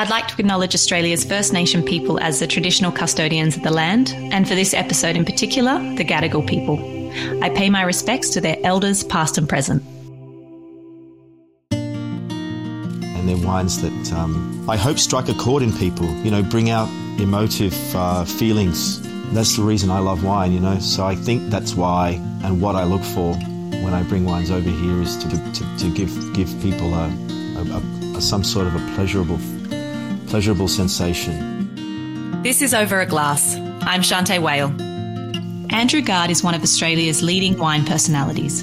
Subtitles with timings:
[0.00, 4.14] I'd like to acknowledge Australia's First Nation people as the traditional custodians of the land,
[4.32, 6.78] and for this episode in particular, the Gadigal people.
[7.44, 9.82] I pay my respects to their elders, past and present.
[11.72, 16.70] And they're wines that um, I hope strike a chord in people, you know, bring
[16.70, 16.88] out
[17.20, 19.02] emotive uh, feelings.
[19.34, 20.78] That's the reason I love wine, you know.
[20.78, 22.12] So I think that's why
[22.42, 25.94] and what I look for when I bring wines over here is to, to, to
[25.94, 27.10] give, give people a,
[27.58, 29.38] a, a, some sort of a pleasurable
[30.30, 32.42] pleasurable sensation.
[32.44, 33.56] This is Over a Glass.
[33.82, 34.68] I'm Shanteh Wale.
[35.74, 38.60] Andrew Guard is one of Australia's leading wine personalities.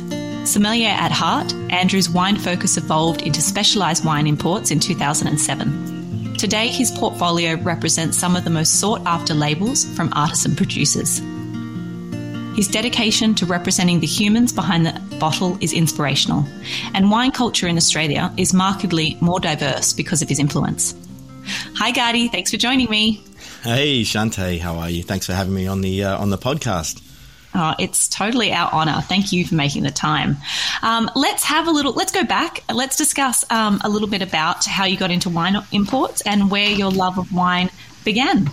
[0.49, 6.35] Sommelier at heart, Andrew's wine focus evolved into specialised wine imports in 2007.
[6.37, 11.19] Today, his portfolio represents some of the most sought after labels from artisan producers.
[12.55, 16.45] His dedication to representing the humans behind the bottle is inspirational,
[16.93, 20.95] and wine culture in Australia is markedly more diverse because of his influence.
[21.75, 22.27] Hi, Gardy.
[22.27, 23.23] Thanks for joining me.
[23.63, 24.59] Hey, Shanteh.
[24.59, 25.03] How are you?
[25.03, 27.01] Thanks for having me on the uh, on the podcast.
[27.55, 29.01] Oh, it's totally our honour.
[29.01, 30.37] Thank you for making the time.
[30.83, 31.93] Um, let's have a little.
[31.93, 32.63] Let's go back.
[32.71, 36.69] Let's discuss um, a little bit about how you got into wine imports and where
[36.69, 37.69] your love of wine
[38.03, 38.49] began.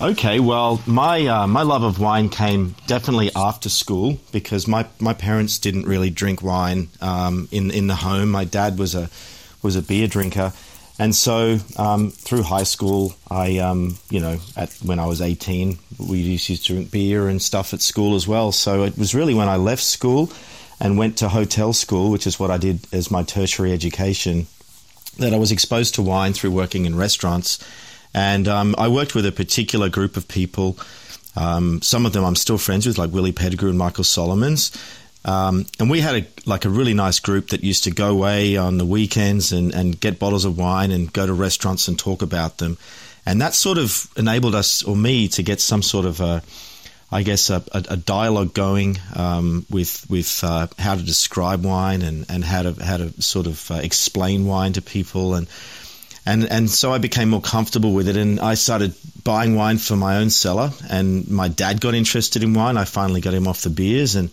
[0.00, 5.12] Okay, well, my uh, my love of wine came definitely after school because my, my
[5.12, 8.30] parents didn't really drink wine um, in in the home.
[8.30, 9.10] My dad was a
[9.62, 10.54] was a beer drinker,
[11.00, 15.78] and so um, through high school, I, um, you know, at, when I was 18,
[15.98, 18.52] we used to drink beer and stuff at school as well.
[18.52, 20.30] So it was really when I left school
[20.78, 24.46] and went to hotel school, which is what I did as my tertiary education,
[25.16, 27.66] that I was exposed to wine through working in restaurants.
[28.12, 30.76] And um, I worked with a particular group of people.
[31.34, 34.70] Um, some of them I'm still friends with, like Willie Pettigrew and Michael Solomons.
[35.24, 38.56] Um, and we had a like a really nice group that used to go away
[38.56, 42.22] on the weekends and, and get bottles of wine and go to restaurants and talk
[42.22, 42.78] about them.
[43.26, 46.42] And that sort of enabled us or me to get some sort of a,
[47.12, 52.24] I guess, a, a dialogue going um, with with uh, how to describe wine and,
[52.30, 55.46] and how to how to sort of uh, explain wine to people and
[56.24, 59.96] and and so I became more comfortable with it and I started buying wine for
[59.96, 62.78] my own cellar and my dad got interested in wine.
[62.78, 64.30] I finally got him off the beers and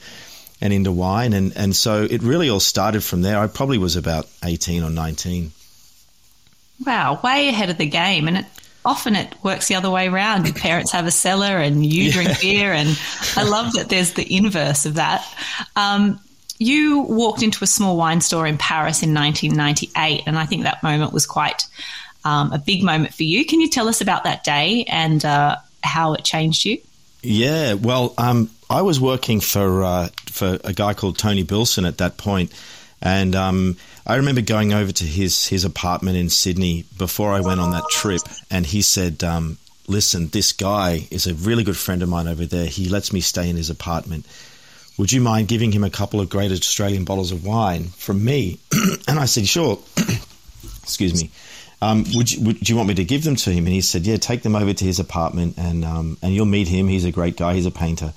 [0.62, 1.34] and into wine.
[1.34, 3.40] And, and so it really all started from there.
[3.40, 5.52] I probably was about 18 or 19.
[6.86, 8.28] Wow, way ahead of the game.
[8.28, 8.46] And it,
[8.86, 10.46] often it works the other way around.
[10.46, 12.12] Your parents have a cellar and you yeah.
[12.12, 12.74] drink beer.
[12.74, 13.00] And
[13.36, 15.26] I love that there's the inverse of that.
[15.76, 16.20] Um,
[16.60, 20.24] you walked into a small wine store in Paris in 1998.
[20.26, 21.66] And I think that moment was quite
[22.26, 23.46] um, a big moment for you.
[23.46, 26.80] Can you tell us about that day and uh, how it changed you?
[27.22, 32.00] Yeah, well, um, I was working for uh, for a guy called Tony Bilson at
[32.00, 32.52] that point,
[33.02, 37.62] and um, I remember going over to his his apartment in Sydney before I went
[37.62, 39.58] on that trip, and he said, um,
[39.88, 42.68] "Listen, this guy is a really good friend of mine over there.
[42.68, 44.26] He lets me stay in his apartment.
[44.98, 48.60] Would you mind giving him a couple of great Australian bottles of wine from me?"
[49.08, 49.80] and I said, "Sure."
[50.84, 51.30] Excuse me.
[51.82, 53.66] Um, would, you, would, you want me to give them to him?
[53.66, 56.68] And he said, yeah, take them over to his apartment and, um, and you'll meet
[56.68, 56.88] him.
[56.88, 57.54] He's a great guy.
[57.54, 58.14] He's a painter.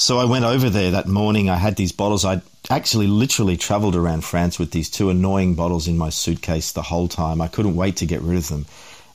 [0.00, 1.50] So I went over there that morning.
[1.50, 2.24] I had these bottles.
[2.24, 2.40] I
[2.70, 7.06] actually literally traveled around France with these two annoying bottles in my suitcase the whole
[7.06, 7.42] time.
[7.42, 8.64] I couldn't wait to get rid of them.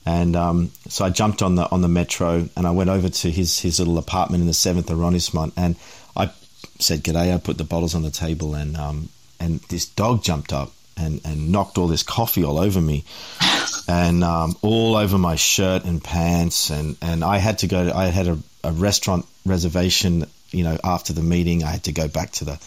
[0.06, 3.30] And um, so I jumped on the on the metro and I went over to
[3.32, 5.74] his his little apartment in the seventh arrondissement and
[6.16, 6.30] I
[6.78, 7.34] said g'day.
[7.34, 9.08] I put the bottles on the table and um,
[9.40, 13.04] and this dog jumped up and, and knocked all this coffee all over me
[13.88, 17.94] and um, all over my shirt and pants and, and I had to go to,
[17.94, 22.08] I had a, a restaurant reservation you know, after the meeting, I had to go
[22.08, 22.60] back to the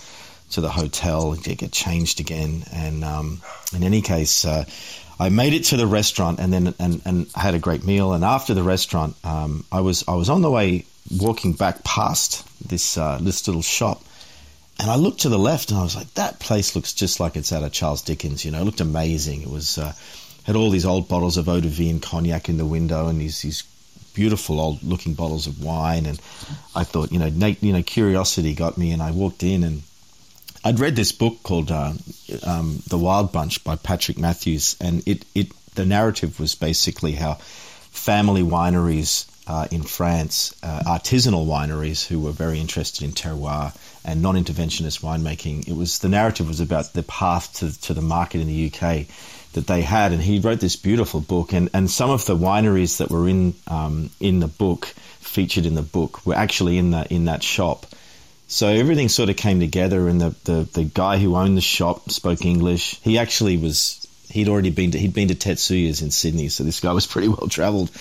[0.52, 2.64] to the hotel and get changed again.
[2.74, 3.42] And um,
[3.76, 4.66] in any case, uh,
[5.20, 8.14] I made it to the restaurant and then and, and had a great meal.
[8.14, 10.86] And after the restaurant, um, I was I was on the way
[11.18, 14.02] walking back past this uh, this little shop.
[14.82, 17.36] And I looked to the left and I was like, that place looks just like
[17.36, 18.46] it's out of Charles Dickens.
[18.46, 19.42] You know, it looked amazing.
[19.42, 19.94] It was uh,
[20.46, 23.20] had all these old bottles of eau de vie and cognac in the window and
[23.20, 23.64] these these
[24.14, 26.06] beautiful old looking bottles of wine.
[26.06, 26.20] And
[26.76, 29.84] I thought, you know, Nate, you know, curiosity got me, and I walked in and
[30.64, 31.94] I'd read this book called uh,
[32.46, 37.36] um, The Wild Bunch by Patrick Matthews, and it, it the narrative was basically how
[37.36, 44.22] family wineries uh, in France, uh, artisanal wineries who were very interested in terroir and
[44.22, 45.68] non-interventionist winemaking.
[45.68, 49.08] It was the narrative was about the path to, to the market in the UK
[49.54, 51.54] that they had, and he wrote this beautiful book.
[51.54, 54.86] And, and some of the wineries that were in um, in the book,
[55.20, 57.86] featured in the book, were actually in that in that shop.
[58.48, 62.10] So everything sort of came together, and the, the, the guy who owned the shop
[62.10, 63.00] spoke English.
[63.02, 66.80] He actually was he'd already been to, he'd been to Tetsuya's in Sydney, so this
[66.80, 67.92] guy was pretty well travelled,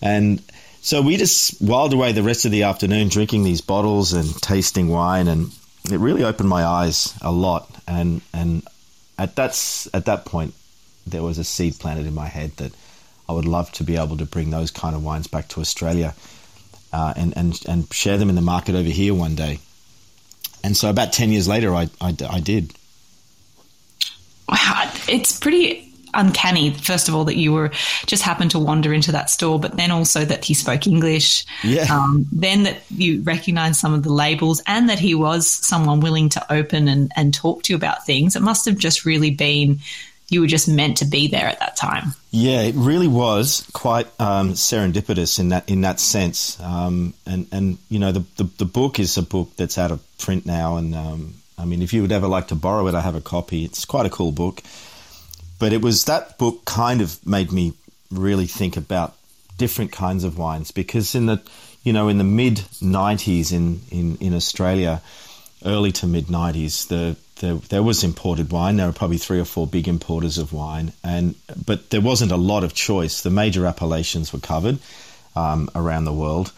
[0.00, 0.42] and
[0.80, 4.88] so we just whiled away the rest of the afternoon drinking these bottles and tasting
[4.88, 5.52] wine, and
[5.90, 7.68] it really opened my eyes a lot.
[7.86, 8.66] And and
[9.18, 10.54] at that at that point,
[11.06, 12.72] there was a seed planted in my head that
[13.28, 16.14] I would love to be able to bring those kind of wines back to Australia
[16.92, 19.60] uh, and, and, and share them in the market over here one day.
[20.64, 22.72] And so about 10 years later, I, I, I did.
[24.48, 27.70] Wow, it's pretty uncanny first of all that you were
[28.04, 31.86] just happened to wander into that store but then also that he spoke english yeah
[31.90, 36.28] um, then that you recognized some of the labels and that he was someone willing
[36.28, 39.78] to open and, and talk to you about things it must have just really been
[40.32, 42.14] you were just meant to be there at that time.
[42.30, 46.58] Yeah, it really was quite um, serendipitous in that in that sense.
[46.60, 50.00] Um, and and you know the, the, the book is a book that's out of
[50.18, 53.02] print now, and um, I mean if you would ever like to borrow it, I
[53.02, 53.64] have a copy.
[53.64, 54.62] It's quite a cool book.
[55.58, 57.74] But it was that book kind of made me
[58.10, 59.14] really think about
[59.58, 61.40] different kinds of wines because in the
[61.84, 65.02] you know in the mid '90s in in in Australia,
[65.64, 68.76] early to mid '90s, the there, there was imported wine.
[68.76, 71.34] There were probably three or four big importers of wine, and
[71.66, 73.22] but there wasn't a lot of choice.
[73.22, 74.78] The major appellations were covered
[75.34, 76.52] um, around the world,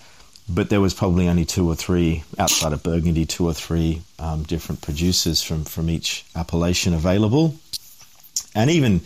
[0.46, 4.42] but there was probably only two or three outside of Burgundy, two or three um,
[4.42, 7.54] different producers from from each appellation available,
[8.54, 9.00] and even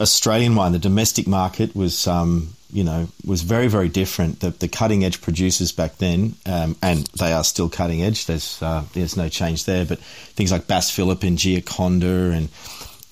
[0.00, 4.40] Australian wine, the domestic market was um, you know, was very, very different.
[4.40, 8.26] The, the cutting edge producers back then, um, and they are still cutting edge.
[8.26, 9.84] There's uh, there's no change there.
[9.84, 12.48] But things like Bass Phillip and Gioconda and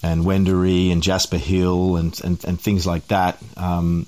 [0.02, 3.38] and Wendouree and Jasper Hill and, and, and things like that.
[3.56, 4.06] Um,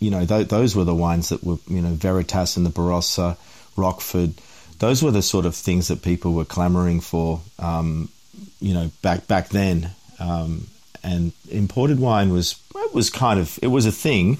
[0.00, 3.36] you know, th- those were the wines that were, you know, Veritas and the Barossa,
[3.76, 4.34] Rockford.
[4.80, 8.08] Those were the sort of things that people were clamoring for, um,
[8.58, 9.90] you know, back back then.
[10.18, 10.66] Um,
[11.04, 12.60] and imported wine was
[12.92, 14.38] was kind of it was a thing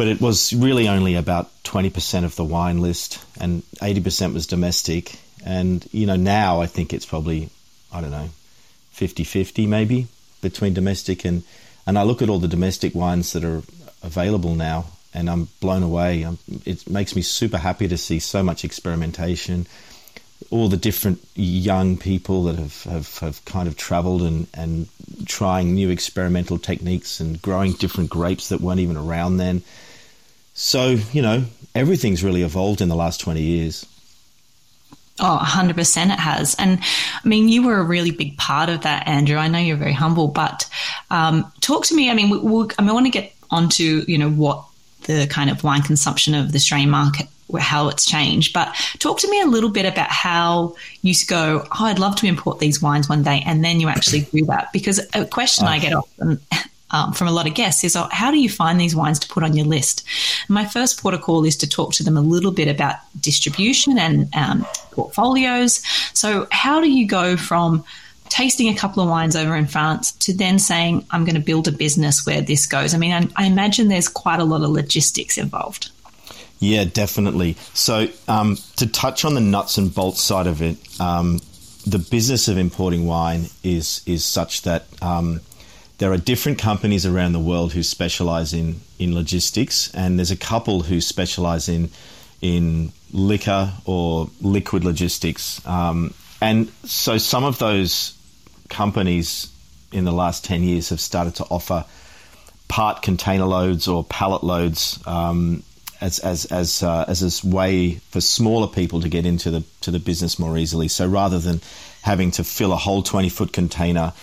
[0.00, 5.20] but it was really only about 20% of the wine list and 80% was domestic.
[5.44, 7.50] And you know now i think it's probably
[7.92, 8.30] i don't know
[8.94, 10.06] 50-50 maybe
[10.40, 11.42] between domestic and
[11.86, 13.62] and i look at all the domestic wines that are
[14.02, 16.22] available now and i'm blown away.
[16.22, 19.66] I'm, it makes me super happy to see so much experimentation.
[20.50, 24.88] All the different young people that have, have, have kind of traveled and, and
[25.26, 29.62] trying new experimental techniques and growing different grapes that weren't even around then
[30.60, 33.86] so, you know, everything's really evolved in the last 20 years.
[35.18, 36.54] Oh, 100% it has.
[36.56, 39.38] And I mean, you were a really big part of that, Andrew.
[39.38, 40.68] I know you're very humble, but
[41.10, 42.10] um, talk to me.
[42.10, 44.62] I mean, we, we, I, mean, I want to get onto, you know, what
[45.04, 47.26] the kind of wine consumption of the Australian market,
[47.58, 48.52] how it's changed.
[48.52, 52.26] But talk to me a little bit about how you go, oh, I'd love to
[52.26, 53.42] import these wines one day.
[53.46, 54.74] And then you actually do that.
[54.74, 56.38] Because a question I get often
[56.92, 59.28] um, from a lot of guests is, oh, how do you find these wines to
[59.28, 60.04] put on your list?
[60.48, 64.66] My first protocol is to talk to them a little bit about distribution and um,
[64.92, 65.82] portfolios.
[66.14, 67.84] So, how do you go from
[68.28, 71.68] tasting a couple of wines over in France to then saying, I'm going to build
[71.68, 72.94] a business where this goes?
[72.94, 75.90] I mean, I, I imagine there's quite a lot of logistics involved.
[76.60, 77.56] Yeah, definitely.
[77.72, 81.40] So, um, to touch on the nuts and bolts side of it, um,
[81.86, 85.40] the business of importing wine is is such that um,
[86.00, 90.36] there are different companies around the world who specialize in, in logistics, and there's a
[90.36, 91.90] couple who specialize in
[92.40, 95.64] in liquor or liquid logistics.
[95.66, 98.16] Um, and so some of those
[98.70, 99.52] companies
[99.92, 101.84] in the last 10 years have started to offer
[102.68, 105.62] part container loads or pallet loads um,
[106.00, 109.90] as as as uh, as this way for smaller people to get into the to
[109.90, 110.88] the business more easily.
[110.88, 111.60] So rather than
[112.00, 114.14] having to fill a whole 20 foot container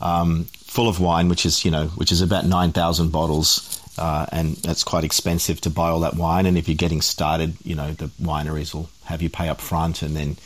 [0.00, 4.26] um, full of wine, which is you know which is about nine thousand bottles, uh,
[4.30, 6.46] and that's quite expensive to buy all that wine.
[6.46, 10.02] And if you're getting started, you know the wineries will have you pay up front,
[10.02, 10.36] and then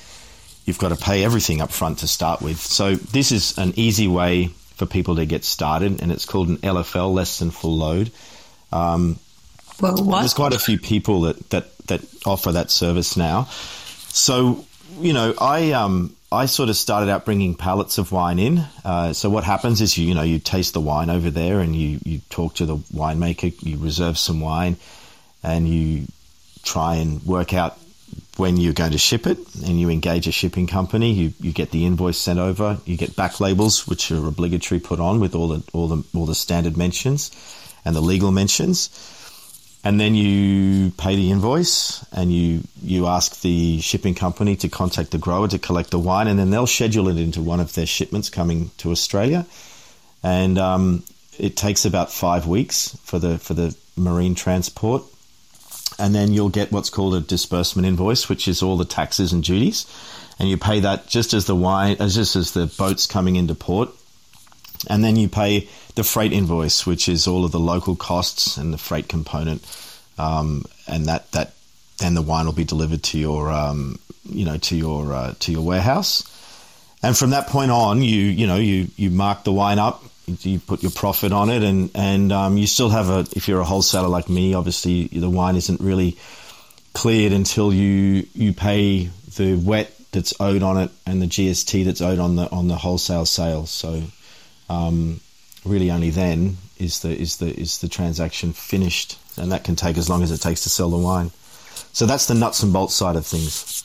[0.64, 2.60] you've got to pay everything up front to start with.
[2.60, 6.58] So this is an easy way for people to get started, and it's called an
[6.58, 8.10] LFL, less than full load.
[8.72, 9.18] Um,
[9.80, 13.44] well, there's quite a few people that, that, that offer that service now.
[14.08, 14.64] So,
[14.98, 18.64] you know, I um, I sort of started out bringing pallets of wine in.
[18.84, 21.74] Uh, so what happens is you you know you taste the wine over there and
[21.74, 24.76] you you talk to the winemaker, you reserve some wine,
[25.42, 26.06] and you
[26.62, 27.76] try and work out
[28.36, 31.12] when you're going to ship it, and you engage a shipping company.
[31.12, 32.78] You you get the invoice sent over.
[32.84, 36.26] You get back labels which are obligatory put on with all the all the all
[36.26, 37.32] the standard mentions
[37.84, 38.88] and the legal mentions
[39.82, 45.10] and then you pay the invoice and you you ask the shipping company to contact
[45.10, 47.86] the grower to collect the wine and then they'll schedule it into one of their
[47.86, 49.46] shipments coming to Australia.
[50.22, 51.02] And um,
[51.38, 55.02] it takes about five weeks for the for the marine transport,
[55.98, 59.42] and then you'll get what's called a disbursement invoice, which is all the taxes and
[59.42, 59.86] duties,
[60.38, 63.54] and you pay that just as the wine, as just as the boat's coming into
[63.54, 63.88] port,
[64.88, 68.72] and then you pay the freight invoice, which is all of the local costs and
[68.72, 69.62] the freight component,
[70.18, 71.52] um, and that that
[71.98, 75.52] then the wine will be delivered to your um, you know to your uh, to
[75.52, 76.24] your warehouse,
[77.02, 80.58] and from that point on, you you know you you mark the wine up, you
[80.58, 83.64] put your profit on it, and and um, you still have a if you're a
[83.64, 86.16] wholesaler like me, obviously the wine isn't really
[86.92, 92.00] cleared until you you pay the WET that's owed on it and the GST that's
[92.00, 93.70] owed on the on the wholesale sales.
[93.70, 94.02] So
[94.70, 95.20] um,
[95.64, 99.98] really only then is the is the is the transaction finished, and that can take
[99.98, 101.30] as long as it takes to sell the wine.
[101.92, 103.84] So that's the nuts and bolts side of things.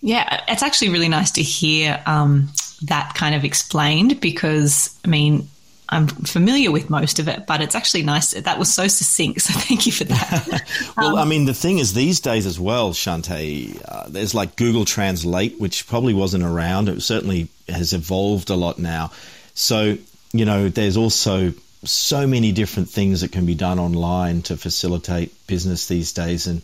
[0.00, 2.50] Yeah, it's actually really nice to hear um,
[2.82, 5.48] that kind of explained because, I mean,
[5.88, 8.30] I'm familiar with most of it, but it's actually nice.
[8.30, 9.40] That was so succinct.
[9.48, 10.62] So thank you for that.
[10.96, 14.56] well, um, I mean, the thing is, these days as well, Shanteh, uh, there's like
[14.56, 16.88] Google Translate, which probably wasn't around.
[16.88, 19.10] It certainly has evolved a lot now.
[19.58, 19.98] So,
[20.32, 21.52] you know, there's also
[21.84, 26.46] so many different things that can be done online to facilitate business these days.
[26.46, 26.62] And,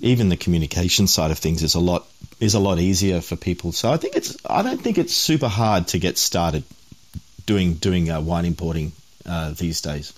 [0.00, 2.06] even the communication side of things is a lot
[2.40, 3.72] is a lot easier for people.
[3.72, 6.64] So I think it's I don't think it's super hard to get started
[7.46, 8.92] doing doing uh, wine importing
[9.26, 10.12] uh, these days.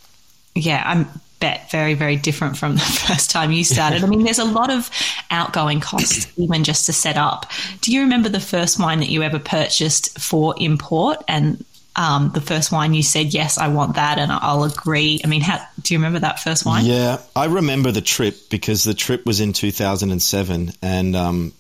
[0.55, 1.07] Yeah, I
[1.41, 4.05] bet very very different from the first time you started.
[4.05, 4.89] I mean, there's a lot of
[5.31, 7.51] outgoing costs even just to set up.
[7.81, 11.65] Do you remember the first wine that you ever purchased for import and
[11.97, 15.21] um, the first wine you said yes i want that and i'll agree.
[15.25, 16.85] I mean how, do you remember that first wine?
[16.85, 21.53] Yeah i remember the trip because the trip was in 2007 and um,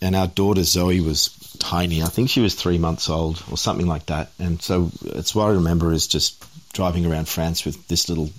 [0.00, 2.02] and our daughter zoe was tiny.
[2.02, 4.30] I think she was three months old or something like that.
[4.38, 8.30] And so it's what i remember is just driving around france with this little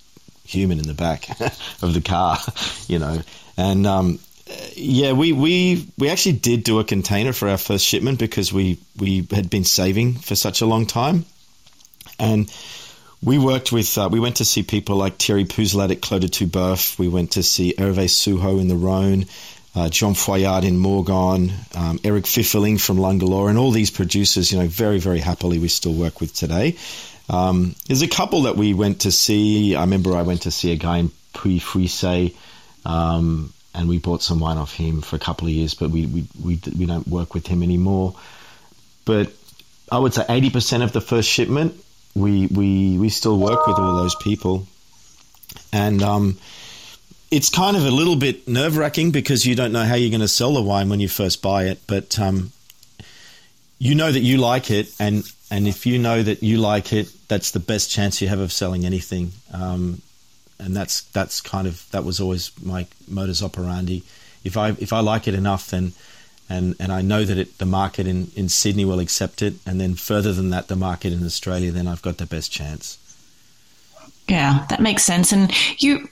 [0.45, 1.29] human in the back
[1.81, 2.37] of the car
[2.87, 3.21] you know.
[3.57, 4.19] And um,
[4.75, 8.77] yeah, we, we we actually did do a container for our first shipment because we,
[8.97, 11.25] we had been saving for such a long time.
[12.19, 12.51] And
[13.23, 17.01] we worked with, uh, we went to see people like Thierry Puzelat at Clos de.
[17.01, 19.25] We went to see Hervé Souhaut in the Rhone,
[19.75, 24.59] uh, John Foillard in Morgon, um, Eric Pfifferling from L'Anglore, and all these producers, you
[24.59, 26.77] know, very, very happily we still work with today.
[27.27, 29.75] Um, there's a couple that we went to see.
[29.75, 32.35] I remember I went to see a guy in Puy Frisé,
[32.85, 36.05] um, and we bought some wine off him for a couple of years, but we,
[36.05, 38.15] we, we, we don't work with him anymore.
[39.03, 39.33] But
[39.91, 41.81] I would say 80% of the first shipment
[42.15, 44.67] we we we still work with all those people,
[45.71, 46.37] and um,
[47.29, 50.21] it's kind of a little bit nerve wracking because you don't know how you're going
[50.21, 52.51] to sell the wine when you first buy it, but um,
[53.77, 57.11] you know that you like it, and and if you know that you like it,
[57.27, 59.31] that's the best chance you have of selling anything.
[59.53, 60.01] Um,
[60.57, 64.03] and that's that's kind of that was always my modus operandi.
[64.43, 65.91] If I if I like it enough, then
[66.49, 69.79] and and I know that it, the market in, in Sydney will accept it, and
[69.79, 72.97] then further than that, the market in Australia, then I've got the best chance.
[74.27, 75.31] Yeah, that makes sense.
[75.31, 76.09] And you,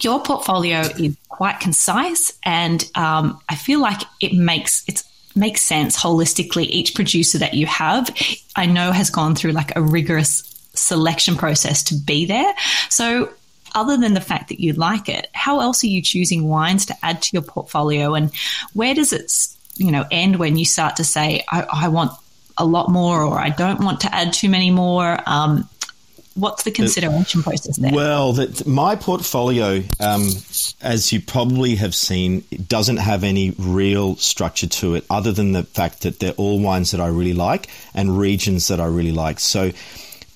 [0.00, 5.02] your portfolio is quite concise, and um, I feel like it makes it
[5.34, 6.66] makes sense holistically.
[6.66, 8.10] Each producer that you have,
[8.56, 10.42] I know, has gone through like a rigorous
[10.74, 12.54] selection process to be there.
[12.88, 13.30] So
[13.74, 16.96] other than the fact that you like it, how else are you choosing wines to
[17.02, 18.34] add to your portfolio and
[18.72, 19.30] where does it
[19.78, 22.12] you know end when you start to say I, I want
[22.58, 25.18] a lot more or I don't want to add too many more?
[25.26, 25.68] Um,
[26.36, 27.92] what's the consideration process there?
[27.92, 30.28] Well, that my portfolio, um,
[30.80, 35.64] as you probably have seen, doesn't have any real structure to it, other than the
[35.64, 39.40] fact that they're all wines that I really like and regions that I really like.
[39.40, 39.72] So,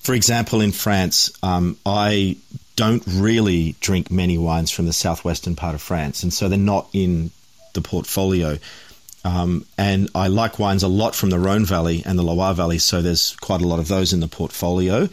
[0.01, 2.37] for example, in France, um, I
[2.75, 6.87] don't really drink many wines from the southwestern part of France, and so they're not
[6.93, 7.31] in
[7.73, 8.57] the portfolio.
[9.23, 12.79] Um, and I like wines a lot from the Rhone Valley and the Loire Valley,
[12.79, 15.07] so there's quite a lot of those in the portfolio.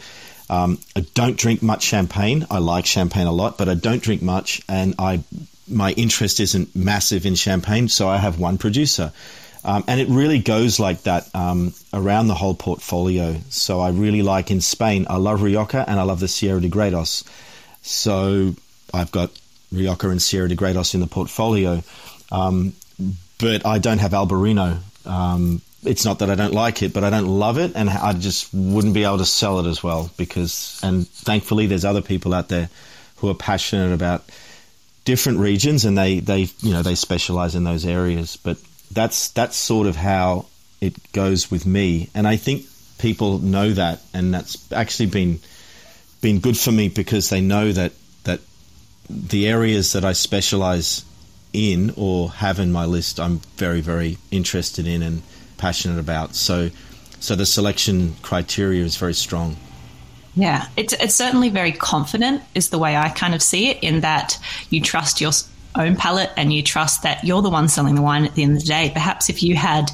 [0.49, 2.47] Um, I don't drink much champagne.
[2.49, 5.23] I like champagne a lot, but I don't drink much, and I
[5.67, 9.13] my interest isn't massive in champagne, so I have one producer.
[9.63, 13.35] Um, and it really goes like that um, around the whole portfolio.
[13.49, 16.69] So I really like in Spain, I love Rioja and I love the Sierra de
[16.69, 17.23] Gredos.
[17.81, 18.55] So
[18.93, 19.31] I've got
[19.71, 21.83] Rioja and Sierra de Gredos in the portfolio.
[22.31, 22.73] Um,
[23.39, 24.79] but I don't have Albarino.
[25.05, 28.13] Um, it's not that I don't like it, but I don't love it, and I
[28.13, 30.79] just wouldn't be able to sell it as well because.
[30.83, 32.69] And thankfully, there's other people out there
[33.17, 34.23] who are passionate about
[35.05, 38.37] different regions, and they they you know they specialize in those areas.
[38.37, 38.57] But
[38.91, 40.45] that's that's sort of how
[40.81, 42.65] it goes with me, and I think
[42.97, 45.39] people know that, and that's actually been
[46.21, 47.93] been good for me because they know that
[48.25, 48.41] that
[49.09, 51.03] the areas that I specialize
[51.53, 55.21] in or have in my list, I'm very very interested in and
[55.57, 56.35] passionate about.
[56.35, 56.69] So
[57.19, 59.57] so the selection criteria is very strong.
[60.35, 64.01] Yeah, it's it's certainly very confident is the way I kind of see it in
[64.01, 64.37] that
[64.69, 65.31] you trust your
[65.75, 68.53] own palate and you trust that you're the one selling the wine at the end
[68.57, 68.89] of the day.
[68.93, 69.91] Perhaps if you had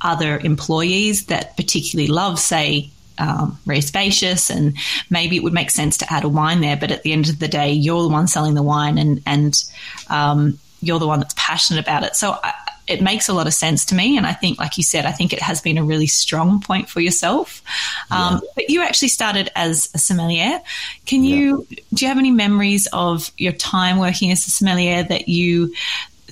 [0.00, 4.76] other employees that particularly love, say, um, very spacious and
[5.10, 7.38] maybe it would make sense to add a wine there, but at the end of
[7.40, 9.64] the day, you're the one selling the wine and and
[10.08, 12.16] um, you're the one that's passionate about it.
[12.16, 12.54] So I,
[12.88, 14.16] it makes a lot of sense to me.
[14.16, 16.88] And I think, like you said, I think it has been a really strong point
[16.88, 17.62] for yourself.
[18.10, 18.50] Um, yeah.
[18.54, 20.60] But you actually started as a sommelier.
[21.04, 21.78] Can you, yeah.
[21.92, 25.74] do you have any memories of your time working as a sommelier that you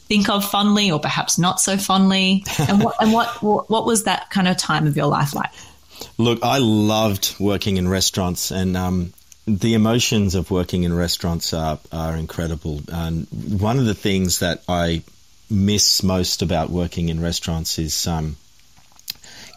[0.09, 2.45] think of fondly or perhaps not so fondly?
[2.59, 5.51] And what, and what, what was that kind of time of your life like?
[6.19, 9.13] Look, I loved working in restaurants and, um,
[9.47, 12.81] the emotions of working in restaurants are, are incredible.
[12.93, 15.03] And one of the things that I
[15.49, 18.37] miss most about working in restaurants is, um,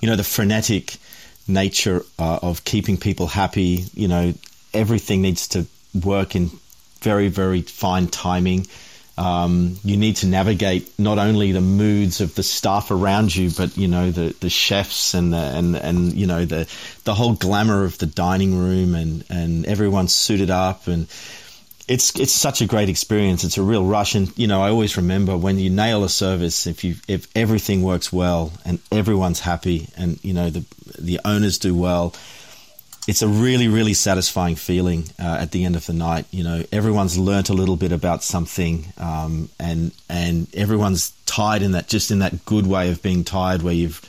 [0.01, 0.97] you know, the frenetic
[1.47, 3.85] nature uh, of keeping people happy.
[3.95, 4.33] You know,
[4.73, 5.65] everything needs to
[6.03, 6.51] work in
[7.01, 8.67] very, very fine timing.
[9.19, 13.75] Um, you need to navigate not only the moods of the staff around you, but
[13.75, 16.69] you know the, the chefs and the, and and you know the
[17.03, 21.07] the whole glamour of the dining room and and everyone's suited up and
[21.89, 23.43] it's it's such a great experience.
[23.43, 26.67] It's a real rush, and you know I always remember when you nail a service,
[26.67, 30.63] if you if everything works well and everyone's happy, and you know the
[30.99, 32.13] the owners do well,
[33.09, 36.25] it's a really really satisfying feeling uh, at the end of the night.
[36.29, 41.71] You know everyone's learnt a little bit about something, um, and and everyone's tired in
[41.71, 43.99] that just in that good way of being tired, where you've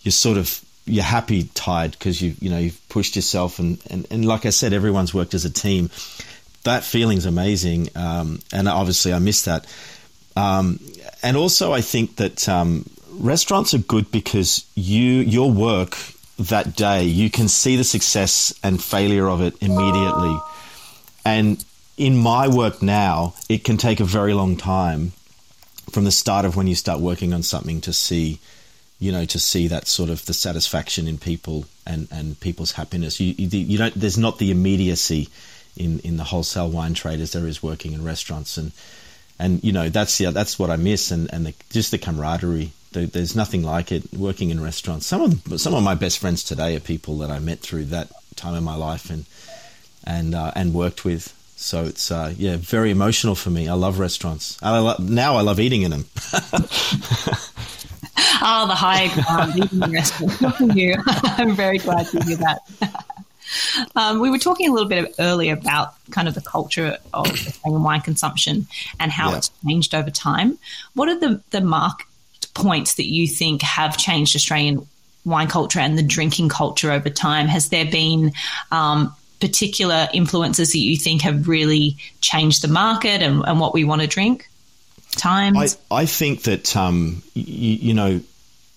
[0.00, 4.08] you're sort of you're happy tired because you you know you've pushed yourself and, and
[4.10, 5.88] and like I said, everyone's worked as a team
[6.64, 9.66] that feeling's amazing, um, and obviously I miss that.
[10.34, 10.80] Um,
[11.22, 15.96] and also, I think that um, restaurants are good because you your work
[16.48, 20.36] that day you can see the success and failure of it immediately.
[21.24, 21.64] And
[21.96, 25.12] in my work now, it can take a very long time
[25.90, 28.40] from the start of when you start working on something to see
[29.02, 33.18] you know, to see that sort of the satisfaction in people and, and people's happiness.
[33.18, 33.92] You, you, you don't.
[33.94, 35.28] There's not the immediacy
[35.76, 38.70] in, in the wholesale wine trade as there is working in restaurants and
[39.40, 42.70] and you know that's yeah that's what I miss and and the, just the camaraderie.
[42.92, 45.06] The, there's nothing like it working in restaurants.
[45.06, 48.10] Some of some of my best friends today are people that I met through that
[48.36, 49.24] time in my life and
[50.04, 51.34] and uh, and worked with.
[51.56, 53.68] So it's uh, yeah very emotional for me.
[53.68, 54.58] I love restaurants.
[54.62, 56.06] I lo- now I love eating in them.
[56.24, 56.32] oh,
[58.66, 60.60] the high ground eating in restaurants.
[60.74, 60.94] you.
[61.06, 62.60] I'm very glad to hear that.
[63.96, 67.82] Um, we were talking a little bit earlier about kind of the culture of Australian
[67.82, 68.66] wine consumption
[68.98, 69.38] and how yeah.
[69.38, 70.58] it's changed over time.
[70.94, 72.06] What are the, the mark
[72.54, 74.86] points that you think have changed Australian
[75.24, 77.48] wine culture and the drinking culture over time?
[77.48, 78.32] Has there been
[78.70, 83.84] um, particular influences that you think have really changed the market and, and what we
[83.84, 84.48] want to drink?
[85.12, 85.78] Times?
[85.90, 88.20] I, I think that, um, you, you, know,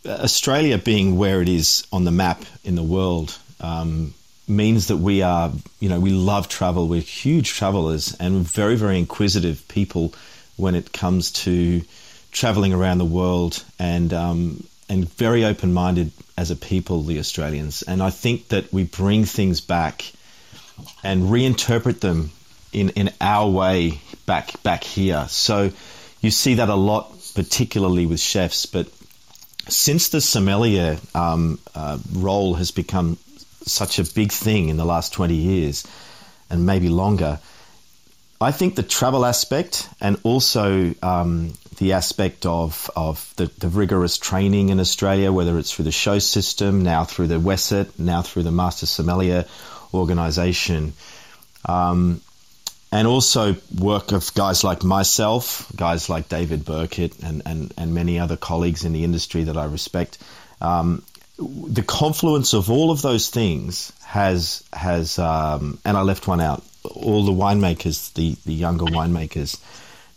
[0.05, 4.13] Australia being where it is on the map in the world, um,
[4.47, 6.88] means that we are, you know, we love travel.
[6.88, 10.13] We're huge travelers and very, very inquisitive people
[10.57, 11.81] when it comes to
[12.36, 17.82] traveling around the world and um, and very open minded as a people, the Australians.
[17.82, 20.12] And I think that we bring things back
[21.04, 22.32] and reinterpret them
[22.74, 25.26] in, in our way back back here.
[25.30, 25.71] So
[26.21, 28.65] you see that a lot, particularly with chefs.
[28.65, 28.88] But
[29.69, 33.17] since the sommelier um, uh, role has become
[33.65, 35.88] such a big thing in the last 20 years
[36.50, 37.39] and maybe longer.
[38.45, 44.19] I think the travel aspect and also um, the aspect of, of the, the, rigorous
[44.19, 48.43] training in Australia, whether it's through the show system, now through the WSET, now through
[48.43, 49.45] the Master Sommelier
[49.95, 50.93] organisation,
[51.67, 52.21] um,
[52.91, 58.19] and also work of guys like myself, guys like David Burkett, and, and, and many
[58.19, 60.19] other colleagues in the industry that I respect.
[60.62, 61.01] Um,
[61.39, 66.63] the confluence of all of those things has has um, and I left one out.
[66.83, 69.59] All the winemakers, the the younger winemakers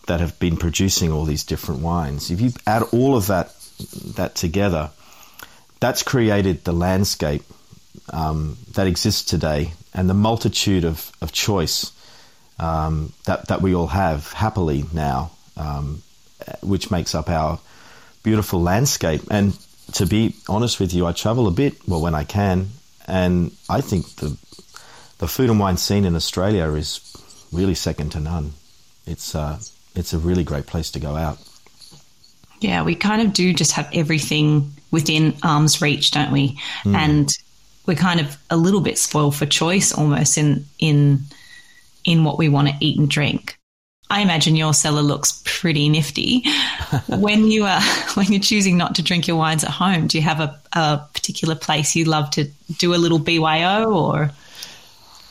[0.07, 2.31] that have been producing all these different wines.
[2.31, 3.55] If you add all of that
[4.17, 4.91] that together,
[5.81, 7.43] that's created the landscape
[8.11, 11.93] um, that exists today and the multitude of, of choice
[12.59, 16.03] um, that that we all have happily now, um,
[16.63, 17.59] which makes up our
[18.23, 19.59] beautiful landscape and
[19.93, 22.69] to be honest with you, I travel a bit, well, when I can,
[23.09, 24.37] and I think the
[25.19, 27.01] the food and wine scene in Australia is
[27.53, 28.53] really second to none.
[29.07, 29.59] It's uh,
[29.95, 31.39] it's a really great place to go out.
[32.61, 36.59] Yeah, we kind of do just have everything within arm's reach, don't we?
[36.83, 36.95] Mm.
[36.95, 37.39] And
[37.87, 41.21] we're kind of a little bit spoiled for choice almost in in
[42.05, 43.58] in what we want to eat and drink.
[44.11, 46.45] I imagine your cellar looks pretty nifty.
[47.09, 47.81] when you uh, are
[48.15, 51.07] when you're choosing not to drink your wines at home, do you have a, a
[51.13, 52.45] particular place you love to
[52.79, 54.31] do a little BYO or?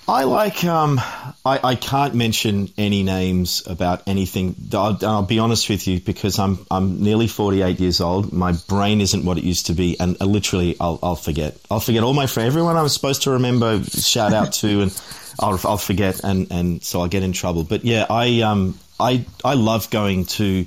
[0.09, 0.63] I like.
[0.63, 0.99] Um,
[1.45, 4.55] I, I can't mention any names about anything.
[4.73, 8.31] I'll, I'll, be honest with you because I'm I'm nearly 48 years old.
[8.31, 11.57] My brain isn't what it used to be, and uh, literally, I'll I'll forget.
[11.69, 15.01] I'll forget all my friends, everyone I was supposed to remember, shout out to, and
[15.39, 17.63] I'll I'll forget, and and so I'll get in trouble.
[17.63, 20.65] But yeah, I um I I love going to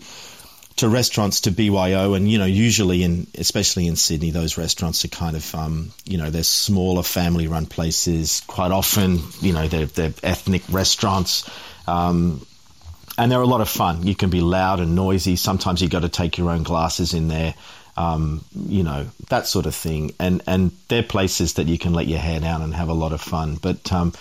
[0.80, 5.08] to restaurants to BYO, and you know, usually in especially in Sydney, those restaurants are
[5.08, 8.42] kind of um, you know they're smaller family-run places.
[8.46, 11.48] Quite often, you know, they're, they're ethnic restaurants.
[11.86, 12.46] Um,
[13.18, 14.06] and they're a lot of fun.
[14.06, 15.36] You can be loud and noisy.
[15.36, 17.54] Sometimes you've got to take your own glasses in there,
[17.96, 20.14] um, you know that sort of thing.
[20.18, 23.12] And and they're places that you can let your hair down and have a lot
[23.12, 23.56] of fun.
[23.56, 24.14] But um,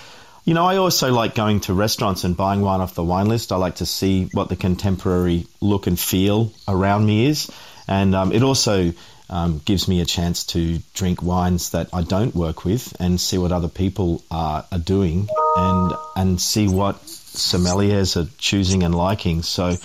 [0.50, 3.52] you know, I also like going to restaurants and buying wine off the wine list.
[3.52, 7.52] I like to see what the contemporary look and feel around me is.
[7.88, 8.94] And um, it also
[9.30, 13.38] um, gives me a chance to drink wines that I don't work with and see
[13.38, 19.44] what other people are, are doing and, and see what sommeliers are choosing and liking.
[19.44, 19.76] So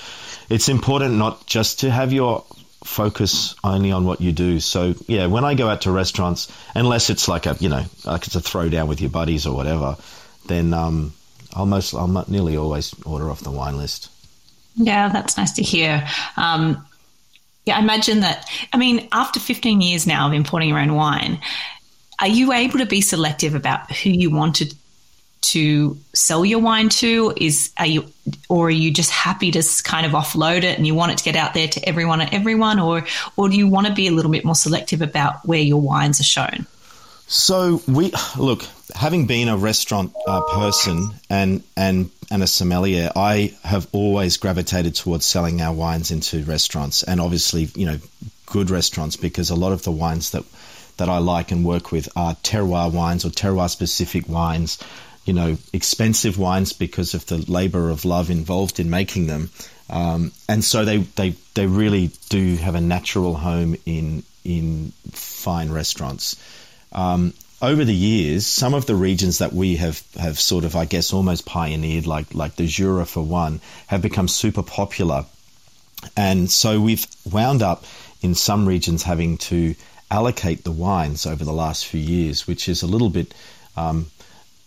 [0.48, 2.42] it's important not just to have your
[2.84, 4.60] focus only on what you do.
[4.60, 8.26] So yeah, when I go out to restaurants, unless it's like a you know like
[8.26, 9.96] it's a throwdown with your buddies or whatever,
[10.46, 11.12] then um,
[11.54, 14.10] I'll most I'll nearly always order off the wine list.
[14.76, 16.06] Yeah, that's nice to hear.
[16.36, 16.84] Um,
[17.64, 18.48] yeah, I imagine that.
[18.72, 21.40] I mean, after 15 years now of importing your own wine,
[22.20, 24.74] are you able to be selective about who you wanted
[25.42, 27.32] to sell your wine to?
[27.36, 28.06] Is are you,
[28.48, 31.24] or are you just happy to kind of offload it and you want it to
[31.24, 34.12] get out there to everyone and everyone, or or do you want to be a
[34.12, 36.66] little bit more selective about where your wines are shown?
[37.26, 43.54] So we look, having been a restaurant uh, person and and and a sommelier, I
[43.64, 47.98] have always gravitated towards selling our wines into restaurants, and obviously, you know,
[48.46, 50.44] good restaurants because a lot of the wines that
[50.98, 54.78] that I like and work with are terroir wines or terroir specific wines.
[55.24, 59.48] You know, expensive wines because of the labor of love involved in making them,
[59.88, 65.70] um, and so they, they they really do have a natural home in in fine
[65.70, 66.36] restaurants.
[66.94, 70.84] Um, over the years, some of the regions that we have, have sort of, I
[70.84, 75.24] guess, almost pioneered, like like the Jura for one, have become super popular,
[76.16, 77.84] and so we've wound up
[78.20, 79.74] in some regions having to
[80.10, 83.32] allocate the wines over the last few years, which is a little bit.
[83.76, 84.10] Um,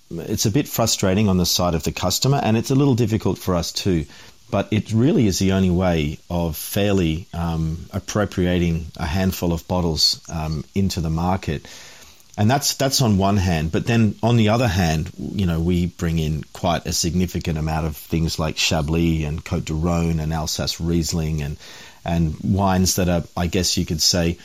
[0.10, 3.38] it's a bit frustrating on the side of the customer, and it's a little difficult
[3.38, 4.06] for us too.
[4.50, 10.22] But it really is the only way of fairly um, appropriating a handful of bottles
[10.30, 11.68] um, into the market
[12.38, 13.72] and that's that's on one hand.
[13.72, 17.88] But then on the other hand, you know, we bring in quite a significant amount
[17.88, 21.58] of things like Chablis and Cote de Rhone and Alsace Riesling and
[22.06, 24.38] and wines that are, I guess you could say,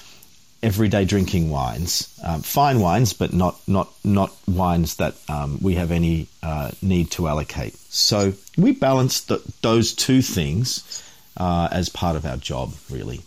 [0.63, 5.91] everyday drinking wines, um, fine wines, but not not not wines that um, we have
[5.91, 7.75] any uh, need to allocate.
[7.91, 11.03] So we balance the, those two things
[11.37, 13.21] uh, as part of our job, really.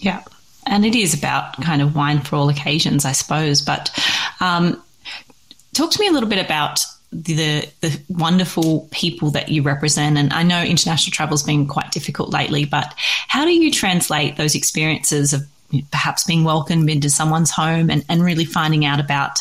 [0.00, 0.24] Yeah
[0.66, 3.60] and it is about kind of wine for all occasions, I suppose.
[3.60, 3.90] But
[4.40, 4.82] um,
[5.72, 6.80] talk to me a little bit about
[7.12, 10.16] the the wonderful people that you represent.
[10.16, 12.94] And I know international travel has been quite difficult lately, but
[13.28, 15.42] how do you translate those experiences of
[15.90, 19.40] perhaps being welcomed into someone's home and, and really finding out about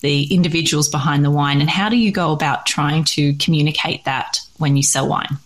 [0.00, 1.60] the individuals behind the wine?
[1.60, 5.38] And how do you go about trying to communicate that when you sell wine?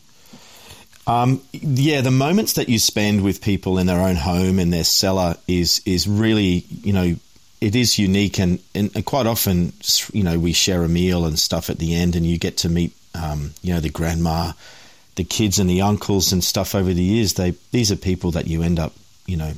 [1.07, 4.85] Um, yeah, the moments that you spend with people in their own home in their
[4.85, 7.17] cellar is is really you know
[7.61, 9.73] it is unique and, and quite often
[10.12, 12.69] you know we share a meal and stuff at the end and you get to
[12.69, 14.53] meet um, you know the grandma,
[15.17, 17.35] the kids and the uncles and stuff over the years.
[17.35, 18.93] They these are people that you end up
[19.27, 19.53] you know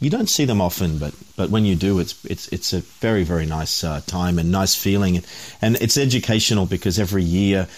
[0.00, 3.24] you don't see them often, but but when you do, it's it's it's a very
[3.24, 5.26] very nice uh, time and nice feeling, and,
[5.60, 7.68] and it's educational because every year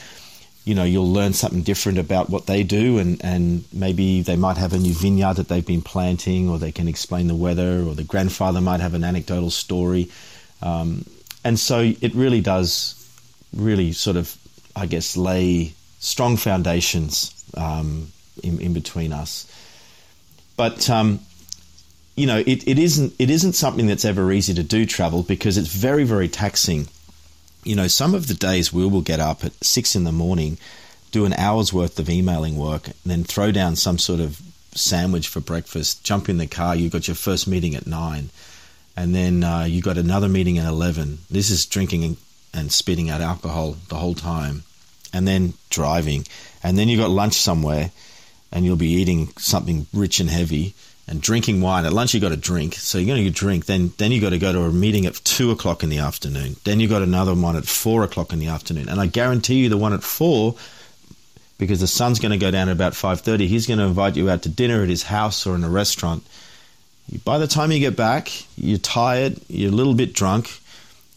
[0.64, 4.56] you know, you'll learn something different about what they do, and, and maybe they might
[4.56, 7.94] have a new vineyard that they've been planting, or they can explain the weather, or
[7.94, 10.10] the grandfather might have an anecdotal story.
[10.62, 11.04] Um,
[11.44, 12.94] and so it really does,
[13.54, 14.34] really sort of,
[14.74, 18.10] I guess, lay strong foundations um,
[18.42, 19.50] in, in between us.
[20.56, 21.20] But um,
[22.16, 25.56] you know, it, it isn't it isn't something that's ever easy to do travel because
[25.58, 26.88] it's very very taxing.
[27.64, 30.58] You know, some of the days we will get up at six in the morning,
[31.10, 34.40] do an hour's worth of emailing work, and then throw down some sort of
[34.74, 36.04] sandwich for breakfast.
[36.04, 36.76] Jump in the car.
[36.76, 38.28] you've got your first meeting at nine,
[38.96, 41.18] and then uh, you got another meeting at eleven.
[41.30, 42.16] This is drinking and,
[42.52, 44.64] and spitting out alcohol the whole time,
[45.12, 46.26] and then driving,
[46.62, 47.92] and then you've got lunch somewhere,
[48.52, 50.74] and you'll be eating something rich and heavy
[51.06, 51.84] and drinking wine.
[51.84, 52.74] At lunch, you've got to drink.
[52.74, 53.66] So you're going to drink.
[53.66, 56.56] Then, then you got to go to a meeting at two o'clock in the afternoon.
[56.64, 58.88] Then you've got another one at four o'clock in the afternoon.
[58.88, 60.54] And I guarantee you, the one at four,
[61.58, 64.16] because the sun's going to go down at about five thirty, he's going to invite
[64.16, 66.24] you out to dinner at his house or in a restaurant.
[67.22, 70.58] By the time you get back, you're tired, you're a little bit drunk,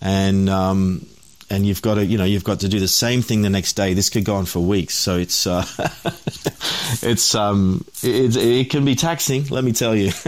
[0.02, 1.08] and um,
[1.50, 3.74] and you've got to you know you've got to do the same thing the next
[3.74, 3.94] day.
[3.94, 5.66] This could go on for weeks, so it's uh,
[7.02, 9.46] it's um it, it can be taxing.
[9.48, 10.08] Let me tell you.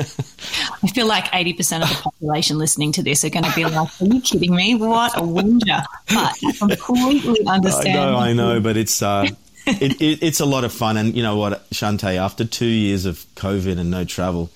[0.84, 3.66] I feel like eighty percent of the population listening to this are going to be
[3.66, 4.76] like, "Are you kidding me?
[4.76, 8.00] What a whinger!" But I completely understand.
[8.00, 9.02] I know, I know, but it's.
[9.02, 9.28] Uh,
[9.66, 12.16] it, it, it's a lot of fun, and you know what, Shanteh?
[12.16, 14.50] After two years of COVID and no travel,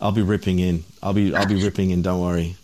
[0.00, 0.84] I'll be ripping in.
[1.02, 2.00] I'll be I'll be ripping in.
[2.00, 2.56] Don't worry.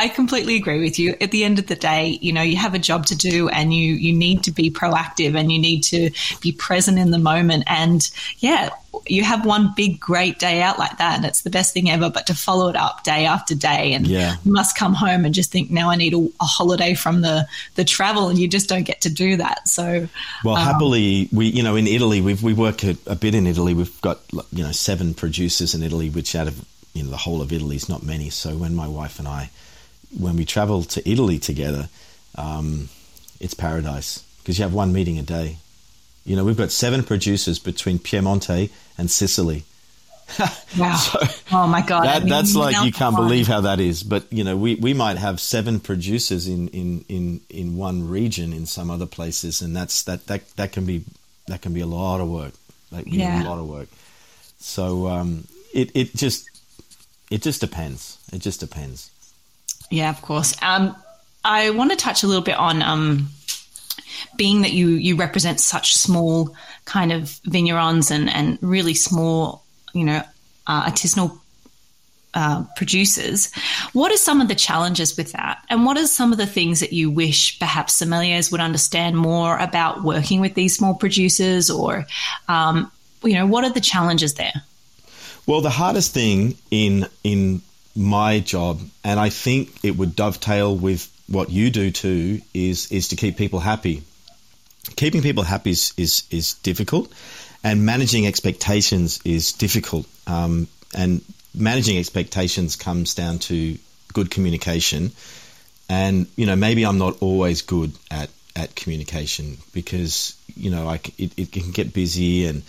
[0.00, 1.14] I completely agree with you.
[1.20, 3.74] At the end of the day, you know, you have a job to do and
[3.74, 6.10] you you need to be proactive and you need to
[6.40, 7.64] be present in the moment.
[7.66, 8.70] And yeah,
[9.06, 12.08] you have one big great day out like that and it's the best thing ever,
[12.08, 14.36] but to follow it up day after day and yeah.
[14.42, 17.46] you must come home and just think now I need a, a, holiday from the
[17.74, 19.68] the travel and you just don't get to do that.
[19.68, 20.08] So
[20.44, 23.46] Well, um, happily we you know in Italy we've we work a, a bit in
[23.46, 23.74] Italy.
[23.74, 27.42] We've got you know seven producers in Italy which out of you know the whole
[27.42, 28.30] of Italy is not many.
[28.30, 29.50] So when my wife and I,
[30.18, 31.88] when we travel to Italy together,
[32.36, 32.88] um,
[33.40, 35.56] it's paradise because you have one meeting a day.
[36.24, 39.64] You know, we've got seven producers between Piemonte and Sicily.
[40.78, 40.94] wow!
[40.94, 41.18] so
[41.50, 42.04] oh my god!
[42.04, 44.04] That, I mean, that's like you can't believe how that is.
[44.04, 48.52] But you know, we, we might have seven producers in, in, in, in one region
[48.52, 51.04] in some other places, and that's that, that that can be
[51.48, 52.52] that can be a lot of work.
[52.92, 53.42] Like yeah.
[53.42, 53.88] a lot of work.
[54.58, 56.48] So um, it it just
[57.30, 58.18] it just depends.
[58.32, 59.10] It just depends.
[59.90, 60.54] Yeah, of course.
[60.62, 60.96] Um,
[61.44, 63.28] I want to touch a little bit on um,
[64.36, 70.04] being that you you represent such small kind of vignerons and and really small, you
[70.04, 70.22] know,
[70.66, 71.40] uh, artisanal
[72.34, 73.52] uh, producers.
[73.92, 75.64] What are some of the challenges with that?
[75.68, 79.58] And what are some of the things that you wish perhaps sommeliers would understand more
[79.58, 82.06] about working with these small producers or,
[82.46, 82.90] um,
[83.24, 84.52] you know, what are the challenges there?
[85.46, 87.62] Well, the hardest thing in in
[87.96, 93.08] my job, and I think it would dovetail with what you do too, is is
[93.08, 94.02] to keep people happy.
[94.96, 97.12] Keeping people happy is is, is difficult,
[97.62, 100.06] and managing expectations is difficult.
[100.26, 101.22] Um, and
[101.54, 103.78] managing expectations comes down to
[104.12, 105.12] good communication.
[105.88, 111.00] And you know, maybe I'm not always good at at communication because you know, I,
[111.18, 112.62] it, it can get busy and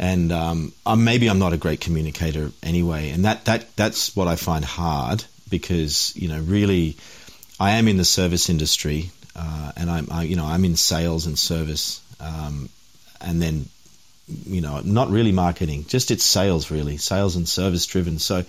[0.00, 4.36] and um, maybe I'm not a great communicator anyway, and that that that's what I
[4.36, 6.96] find hard because you know really
[7.60, 11.26] I am in the service industry uh, and I'm I, you know I'm in sales
[11.26, 12.70] and service, um,
[13.20, 13.66] and then
[14.46, 18.18] you know not really marketing, just it's sales really, sales and service driven.
[18.18, 18.44] So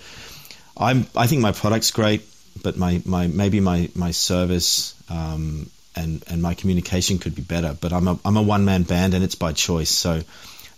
[0.76, 2.24] I'm I think my product's great,
[2.62, 7.76] but my, my maybe my my service um, and and my communication could be better.
[7.78, 9.90] But I'm a I'm a one man band and it's by choice.
[9.90, 10.22] So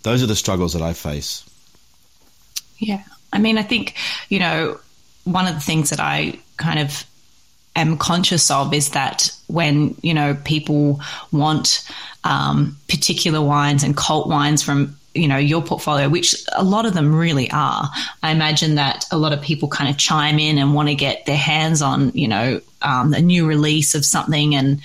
[0.05, 1.43] those are the struggles that I face.
[2.77, 3.01] Yeah.
[3.33, 3.95] I mean, I think,
[4.29, 4.79] you know,
[5.23, 7.03] one of the things that I kind of
[7.75, 11.89] am conscious of is that when, you know, people want
[12.23, 16.93] um, particular wines and cult wines from you know your portfolio which a lot of
[16.93, 17.89] them really are
[18.21, 21.25] i imagine that a lot of people kind of chime in and want to get
[21.25, 24.81] their hands on you know um, a new release of something and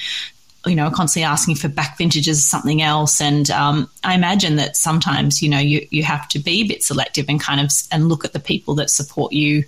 [0.67, 3.21] you know, constantly asking for back vintages or something else.
[3.21, 6.83] And um, I imagine that sometimes, you know, you, you have to be a bit
[6.83, 9.65] selective and kind of and look at the people that support you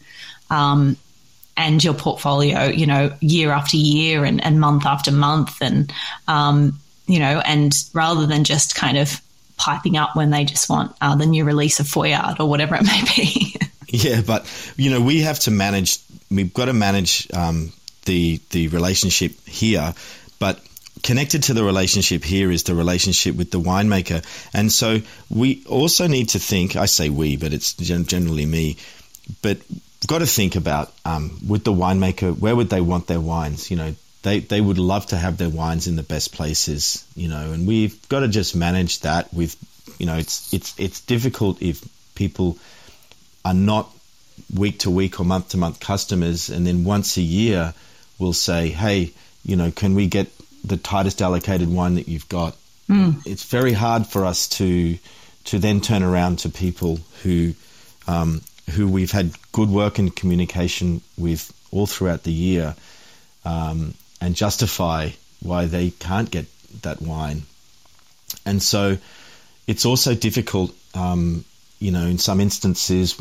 [0.51, 0.97] um,
[1.57, 5.63] and your portfolio, you know, year after year and, and month after month.
[5.63, 5.91] And,
[6.29, 9.21] um, you know, and rather than just kind of
[9.57, 12.83] piping up when they just want uh, the new release of Foillard or whatever it
[12.83, 13.57] may be.
[13.89, 15.99] yeah, but, you know, we have to manage,
[16.31, 17.73] we've got to manage um,
[18.05, 19.95] the, the relationship here.
[20.39, 20.61] But
[21.03, 24.25] connected to the relationship here is the relationship with the winemaker.
[24.55, 28.77] And so we also need to think, I say we, but it's generally me,
[29.43, 29.59] but
[30.07, 33.71] got to think about um, with the winemaker, where would they want their wines?
[33.71, 37.29] You know, they, they would love to have their wines in the best places, you
[37.29, 39.57] know, and we've got to just manage that with,
[39.99, 41.85] you know, it's, it's, it's difficult if
[42.15, 42.57] people
[43.45, 43.91] are not
[44.55, 47.75] week to week or month to month customers, and then once a year
[48.19, 49.13] we'll say, hey,
[49.45, 50.29] you know, can we get
[50.65, 52.57] the tightest allocated wine that you've got?
[52.89, 53.25] Mm.
[53.27, 54.99] It's very hard for us to
[55.45, 57.55] to then turn around to people who
[58.07, 62.75] um, who we've had good work and communication with all throughout the year,
[63.45, 66.47] um, and justify why they can't get
[66.83, 67.43] that wine.
[68.45, 68.99] And so,
[69.67, 70.75] it's also difficult.
[70.95, 71.45] Um,
[71.79, 73.17] you know, in some instances,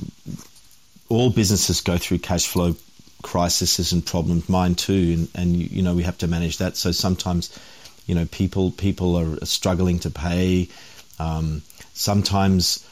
[1.09, 2.75] all businesses go through cash flow
[3.21, 4.49] crises and problems.
[4.49, 6.77] Mine too, and, and you know we have to manage that.
[6.77, 7.57] So sometimes,
[8.05, 10.69] you know, people people are struggling to pay.
[11.19, 11.61] Um,
[11.93, 12.87] sometimes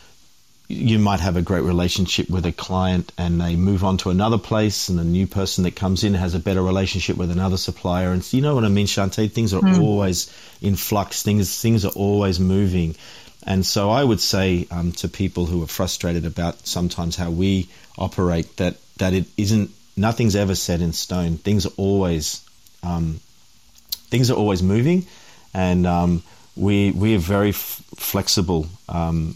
[0.70, 4.38] you might have a great relationship with a client and they move on to another
[4.38, 8.12] place and a new person that comes in has a better relationship with another supplier
[8.12, 9.82] and so you know what I mean Shanteh things are mm.
[9.82, 12.96] always in flux things things are always moving
[13.44, 17.68] and so I would say um, to people who are frustrated about sometimes how we
[17.98, 22.44] operate that that it isn't nothing's ever set in stone things are always
[22.84, 23.20] um,
[24.10, 25.06] things are always moving
[25.54, 26.24] and um,
[26.56, 29.36] we we are very f- flexible um,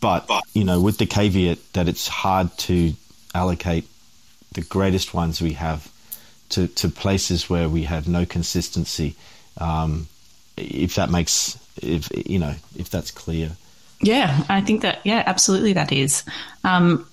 [0.00, 2.92] but, you know, with the caveat that it's hard to
[3.34, 3.84] allocate
[4.52, 5.90] the greatest ones we have
[6.50, 9.16] to, to places where we have no consistency.
[9.58, 10.08] Um,
[10.56, 13.52] if that makes, if, you know, if that's clear.
[14.00, 16.22] Yeah, I think that, yeah, absolutely that is.
[16.62, 17.07] Um,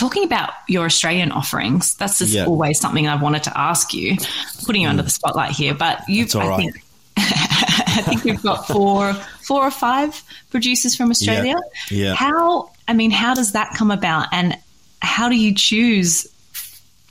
[0.00, 2.46] talking about your Australian offerings, that's just yeah.
[2.46, 4.92] always something I've wanted to ask you, I'm putting you mm.
[4.92, 6.56] under the spotlight here, but you, I right.
[6.56, 6.84] think,
[7.18, 11.60] I think we've got four, four or five producers from Australia.
[11.90, 12.04] Yeah.
[12.04, 12.14] yeah.
[12.14, 12.72] How?
[12.88, 14.56] I mean, how does that come about, and
[15.02, 16.26] how do you choose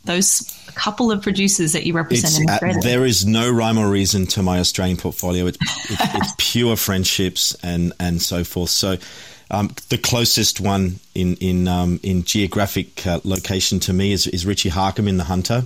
[0.06, 2.80] those couple of producers that you represent it's, in Australia?
[2.80, 5.46] Uh, there is no rhyme or reason to my Australian portfolio.
[5.46, 5.58] It's,
[5.92, 8.72] it's, it's pure friendships and and so forth.
[8.72, 8.98] So.
[9.52, 14.46] Um, the closest one in in um, in geographic uh, location to me is, is
[14.46, 15.66] Richie Harkham in the Hunter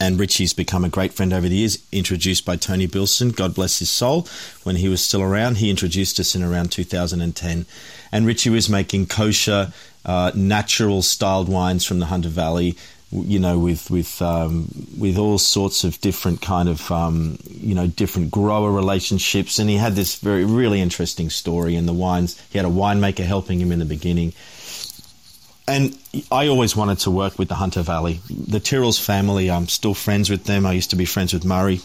[0.00, 3.80] and Richie's become a great friend over the years, introduced by Tony Bilson, God bless
[3.80, 4.28] his soul,
[4.62, 5.56] when he was still around.
[5.56, 7.66] He introduced us in around 2010.
[8.12, 9.72] And Richie was making kosher,
[10.04, 12.76] uh, natural styled wines from the Hunter Valley,
[13.10, 14.68] you know, with with um,
[14.98, 19.76] with all sorts of different kind of um, you know different grower relationships, and he
[19.76, 22.40] had this very really interesting story in the wines.
[22.50, 24.34] He had a winemaker helping him in the beginning,
[25.66, 25.96] and
[26.30, 28.20] I always wanted to work with the Hunter Valley.
[28.28, 30.66] The Tyrrells family, I'm still friends with them.
[30.66, 31.80] I used to be friends with Murray.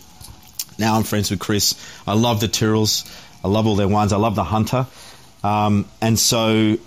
[0.78, 1.76] Now I'm friends with Chris.
[2.06, 3.06] I love the Tyrrells.
[3.44, 4.12] I love all their wines.
[4.12, 4.88] I love the Hunter.
[5.44, 6.78] Um, and so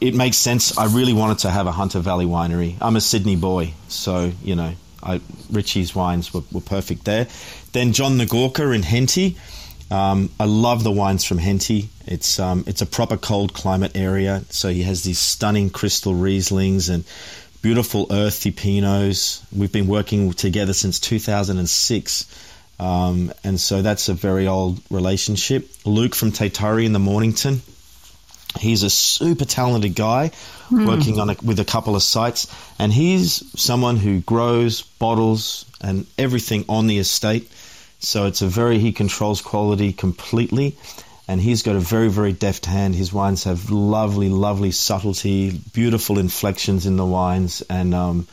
[0.00, 0.76] it makes sense.
[0.78, 2.76] I really wanted to have a Hunter Valley winery.
[2.80, 7.26] I'm a Sydney boy, so, you know, I, Richie's wines were, were perfect there.
[7.72, 9.36] Then John Nagorka in Henty.
[9.90, 11.88] Um, I love the wines from Henty.
[12.06, 16.88] It's um, it's a proper cold climate area, so he has these stunning crystal Rieslings
[16.88, 17.04] and
[17.60, 19.42] beautiful earthy Pinots.
[19.52, 22.46] We've been working together since 2006.
[22.78, 25.68] Um, and so that's a very old relationship.
[25.84, 27.60] Luke from Tatari in the Mornington.
[28.58, 30.32] He's a super talented guy
[30.70, 30.86] mm.
[30.86, 32.46] working on a, with a couple of sites,
[32.78, 37.50] and he's someone who grows, bottles, and everything on the estate.
[38.00, 40.76] So it's a very, he controls quality completely
[41.30, 42.92] and he's got a very, very deft hand.
[42.92, 48.26] His wines have lovely, lovely subtlety, beautiful inflections in the wines, and um,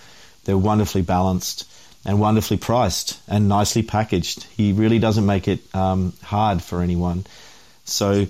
[0.45, 1.69] they're wonderfully balanced
[2.05, 4.45] and wonderfully priced and nicely packaged.
[4.45, 7.27] He really doesn't make it um, hard for anyone.
[7.85, 8.25] So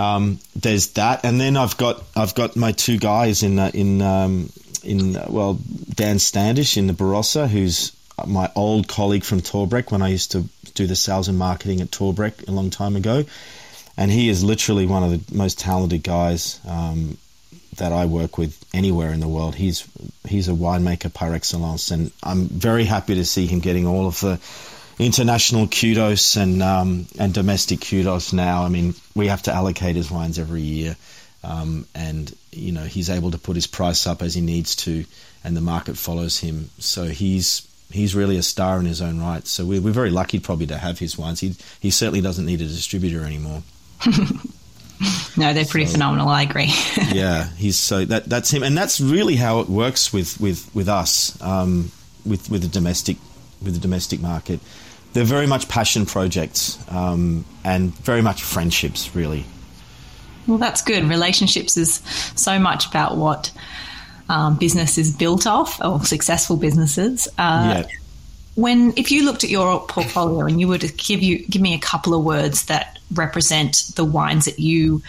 [0.00, 4.00] um, there's that, and then I've got I've got my two guys in uh, in
[4.00, 4.50] um,
[4.82, 5.58] in uh, well
[5.94, 7.92] Dan Standish in the Barossa, who's
[8.26, 11.90] my old colleague from Torbreck when I used to do the sales and marketing at
[11.90, 13.24] Torbreck a long time ago.
[13.96, 17.18] And he is literally one of the most talented guys um,
[17.76, 19.54] that I work with anywhere in the world.
[19.54, 19.86] He's
[20.26, 24.18] he's a winemaker par excellence, and I'm very happy to see him getting all of
[24.20, 24.40] the
[25.00, 28.64] international kudos and um, and domestic kudos now.
[28.64, 30.96] I mean, we have to allocate his wines every year,
[31.42, 35.04] um, and you know he's able to put his price up as he needs to,
[35.42, 36.70] and the market follows him.
[36.78, 39.46] So he's he's really a star in his own right.
[39.46, 41.40] So we're, we're very lucky probably to have his wines.
[41.40, 43.62] He he certainly doesn't need a distributor anymore.
[45.36, 46.28] no, they're pretty so, phenomenal.
[46.28, 46.72] I agree.
[47.12, 50.88] yeah, he's so that that's him, and that's really how it works with with with
[50.88, 51.90] us um,
[52.26, 53.16] with with the domestic
[53.62, 54.60] with the domestic market.
[55.12, 59.44] They're very much passion projects um, and very much friendships, really.
[60.46, 61.04] Well, that's good.
[61.04, 61.96] Relationships is
[62.36, 63.50] so much about what
[64.28, 67.28] um, business is built off, or successful businesses.
[67.38, 67.96] Uh, yeah.
[68.54, 71.74] When, if you looked at your portfolio and you were to give you give me
[71.74, 75.02] a couple of words that represent the wines that you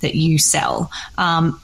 [0.00, 1.60] that you sell, um,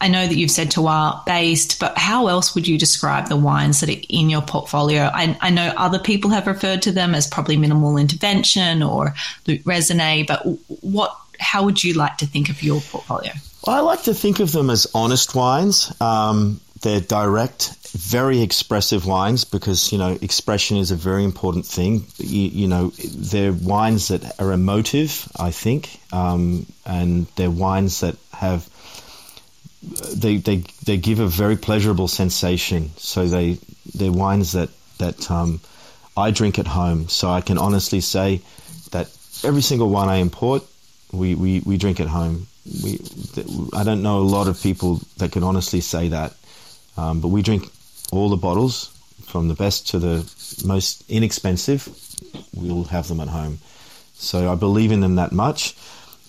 [0.00, 3.80] I know that you've said Terroir based, but how else would you describe the wines
[3.80, 5.10] that are in your portfolio?
[5.12, 9.14] I, I know other people have referred to them as probably minimal intervention or
[9.46, 10.44] Raisonné, but
[10.82, 11.16] what?
[11.40, 13.30] How would you like to think of your portfolio?
[13.66, 15.92] I like to think of them as honest wines.
[16.00, 22.06] Um, they're direct, very expressive wines because you know expression is a very important thing.
[22.18, 28.16] You, you know, they're wines that are emotive, I think, um, and they're wines that
[28.32, 28.68] have
[29.82, 32.90] they, they they give a very pleasurable sensation.
[32.96, 33.58] So they
[33.94, 35.60] they're wines that that um,
[36.16, 37.08] I drink at home.
[37.08, 38.40] So I can honestly say
[38.90, 39.08] that
[39.44, 40.64] every single wine I import,
[41.12, 42.46] we, we, we drink at home.
[42.82, 43.00] We
[43.72, 46.34] I don't know a lot of people that can honestly say that,
[46.96, 47.70] um, but we drink
[48.12, 48.90] all the bottles
[49.26, 50.16] from the best to the
[50.64, 51.88] most inexpensive.
[52.54, 53.58] We'll have them at home.
[54.14, 55.76] So I believe in them that much.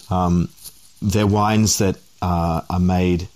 [0.09, 0.49] Um,
[1.01, 3.27] they're wines that uh, are made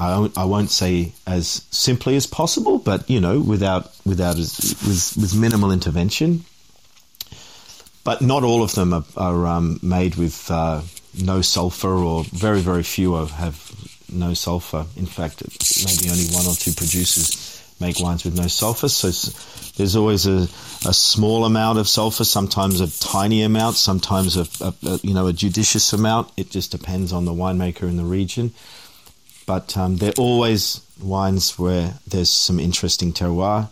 [0.00, 5.14] I won't, I won't say as simply as possible, but you know, without without with,
[5.16, 6.44] with minimal intervention.
[8.02, 10.80] But not all of them are, are um, made with uh,
[11.22, 13.72] no sulfur, or very very few have
[14.10, 14.86] no sulfur.
[14.96, 15.42] In fact,
[15.84, 18.88] maybe only one or two producers make wines with no sulfur.
[18.88, 19.08] So
[19.76, 20.48] there's always a,
[20.88, 25.26] a small amount of sulfur, sometimes a tiny amount, sometimes a, a, a you know
[25.26, 26.32] a judicious amount.
[26.38, 28.54] It just depends on the winemaker in the region
[29.46, 33.68] but um, they're always wines where there's some interesting terroir.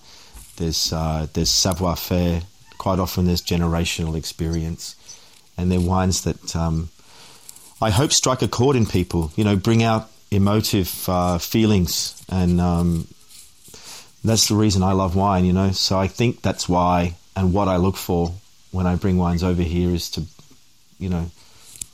[0.57, 2.43] There's uh, there's savoir faire.
[2.79, 4.97] Quite often there's generational experience,
[5.57, 6.89] and they're wines that um,
[7.81, 9.33] I hope strike a chord in people.
[9.37, 13.07] You know, bring out emotive uh, feelings, and um,
[14.25, 15.45] that's the reason I love wine.
[15.45, 18.33] You know, so I think that's why and what I look for
[18.73, 20.25] when I bring wines over here is to,
[20.99, 21.31] you know,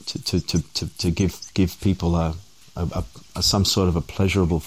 [0.07, 2.35] to to to, to, give give people a,
[2.77, 3.05] a,
[3.41, 4.62] some sort of a pleasurable,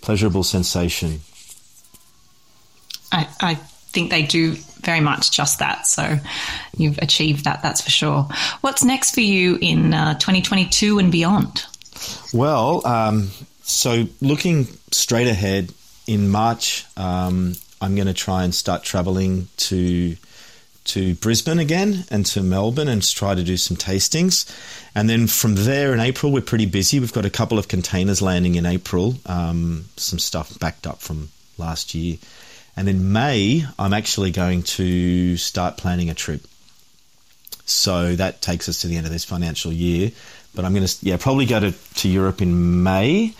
[0.00, 1.20] pleasurable sensation.
[3.12, 5.86] I, I think they do very much just that.
[5.86, 6.18] So
[6.76, 8.28] you've achieved that, that's for sure.
[8.60, 11.64] What's next for you in uh, 2022 and beyond?
[12.32, 13.30] Well, um,
[13.62, 15.72] so looking straight ahead
[16.06, 20.16] in March, um, I'm going to try and start traveling to
[20.88, 24.46] to Brisbane again and to Melbourne and try to do some tastings.
[24.94, 27.00] And then from there in April, we're pretty busy.
[27.00, 31.28] We've got a couple of containers landing in April, um, some stuff backed up from
[31.56, 32.18] last year.
[32.76, 36.42] And in May, I'm actually going to start planning a trip.
[37.64, 40.12] So that takes us to the end of this financial year.
[40.54, 43.34] But I'm going to, yeah, probably go to, to Europe in May.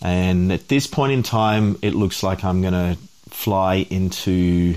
[0.00, 2.96] And at this point in time, it looks like I'm going to
[3.28, 4.76] fly into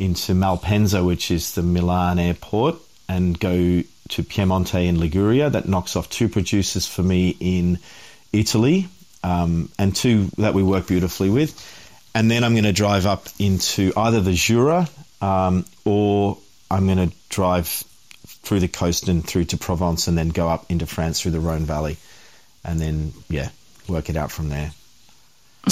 [0.00, 2.76] into Malpensa, which is the Milan airport,
[3.08, 5.50] and go to Piemonte in Liguria.
[5.50, 7.78] That knocks off two producers for me in
[8.32, 8.88] Italy,
[9.22, 11.54] um, and two that we work beautifully with.
[12.14, 14.88] And then I'm going to drive up into either the Jura
[15.20, 16.38] um, or
[16.70, 20.70] I'm going to drive through the coast and through to Provence and then go up
[20.70, 21.98] into France through the Rhone Valley
[22.64, 23.50] and then, yeah,
[23.88, 24.72] work it out from there.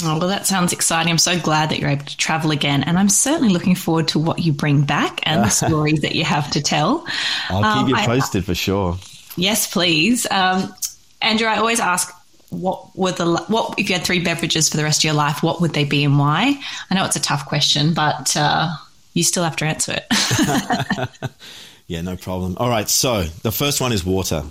[0.03, 1.11] Oh, well, that sounds exciting.
[1.11, 2.83] I'm so glad that you're able to travel again.
[2.83, 6.23] And I'm certainly looking forward to what you bring back and the stories that you
[6.23, 7.05] have to tell.
[7.49, 8.97] I'll um, keep you posted I, for sure.
[9.35, 10.27] Yes, please.
[10.29, 10.73] Um,
[11.21, 12.13] Andrew, I always ask
[12.49, 15.43] what were the what if you had three beverages for the rest of your life
[15.43, 16.59] what would they be and why
[16.89, 18.75] i know it's a tough question but uh,
[19.13, 21.29] you still have to answer it
[21.87, 24.43] yeah no problem all right so the first one is water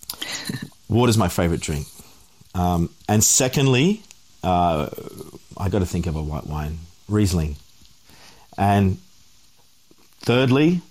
[0.90, 1.86] water is my favorite drink
[2.54, 4.02] um, and secondly
[4.46, 4.88] uh,
[5.56, 6.78] I got to think of a white wine,
[7.08, 7.56] Riesling.
[8.56, 8.98] And
[10.20, 10.82] thirdly,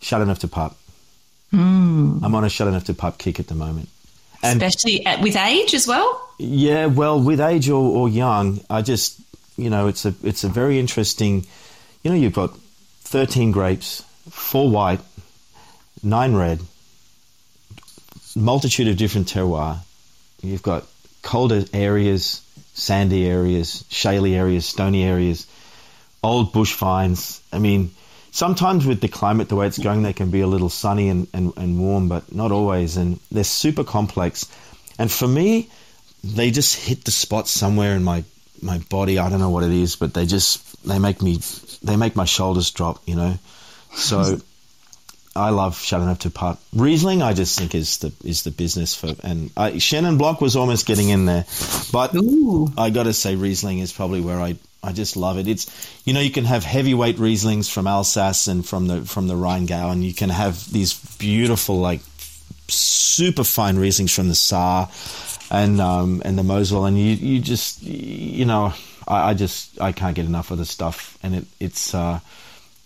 [0.00, 0.72] Chateauneuf du Pape.
[1.52, 2.22] Mm.
[2.22, 3.88] I'm on a Chateauneuf du Pape kick at the moment.
[4.44, 6.22] And Especially at, with age as well?
[6.38, 9.20] Yeah, well, with age or, or young, I just,
[9.56, 11.46] you know, it's a, it's a very interesting,
[12.04, 12.56] you know, you've got
[13.00, 15.00] 13 grapes, four white,
[16.00, 16.60] nine red,
[18.36, 19.78] multitude of different terroir.
[20.42, 20.84] You've got
[21.26, 22.40] colder areas,
[22.74, 25.46] sandy areas, shaly areas, stony areas,
[26.22, 27.42] old bush vines.
[27.52, 27.90] I mean,
[28.30, 31.26] sometimes with the climate the way it's going, they can be a little sunny and,
[31.34, 32.96] and, and warm, but not always.
[32.96, 34.46] And they're super complex.
[35.00, 35.68] And for me,
[36.22, 38.22] they just hit the spot somewhere in my
[38.62, 39.18] my body.
[39.18, 41.40] I don't know what it is, but they just they make me
[41.82, 43.02] they make my shoulders drop.
[43.04, 43.38] You know,
[43.92, 44.38] so
[45.36, 46.58] I love Chateauneuf du Pape.
[46.74, 50.56] Riesling, I just think is the is the business for, and I, Chenin Blanc was
[50.56, 51.44] almost getting in there,
[51.92, 52.72] but Ooh.
[52.76, 55.48] I got to say Riesling is probably where I I just love it.
[55.48, 55.66] It's
[56.04, 59.92] you know you can have heavyweight Rieslings from Alsace and from the from the Rheingau,
[59.92, 62.00] and you can have these beautiful like
[62.68, 64.88] super fine Rieslings from the Saar.
[65.50, 68.72] and um, and the Mosel, and you you just you know
[69.06, 72.20] I, I, just I can't get enough of the stuff, and it it's uh,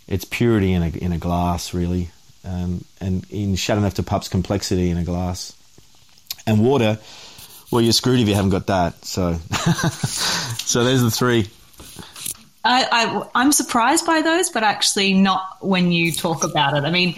[0.08, 2.10] it's purity in a in a glass really,
[2.44, 5.54] um, and in Chateauneuf du Pape's complexity in a glass,
[6.46, 6.98] and water.
[7.70, 9.04] Well, you're screwed if you haven't got that.
[9.04, 9.34] So,
[10.64, 11.48] so there's the three.
[12.64, 16.84] I, I am surprised by those, but actually not when you talk about it.
[16.84, 17.14] I mean,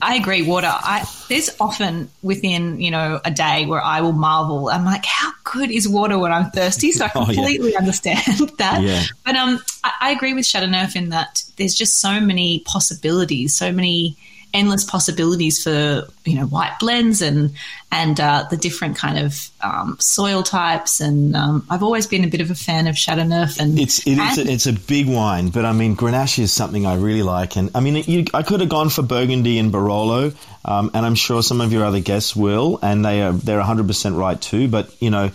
[0.00, 0.42] I agree.
[0.42, 0.70] Water.
[0.70, 4.68] I there's often within you know a day where I will marvel.
[4.68, 6.92] I'm like, how good is water when I'm thirsty?
[6.92, 7.78] So I completely oh, yeah.
[7.78, 8.82] understand that.
[8.82, 9.02] Yeah.
[9.24, 13.70] But um, I, I agree with Chateauneuf in that there's just so many possibilities, so
[13.70, 14.16] many
[14.54, 17.52] endless possibilities for you know white blends and
[17.90, 21.00] and uh, the different kind of um, soil types.
[21.00, 23.58] And um, I've always been a bit of a fan of Chateauneuf.
[23.58, 26.52] And it's it and, is a, it's a big wine, but I mean Grenache is
[26.52, 27.56] something I really like.
[27.56, 30.34] And I mean you, I could have gone for Burgundy and Barolo,
[30.64, 33.86] um, and I'm sure some of your other guests will, and they are they're 100
[33.86, 34.68] percent right too.
[34.68, 35.30] But you know,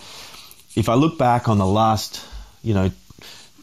[0.76, 2.26] if I look back on the last
[2.62, 2.92] you know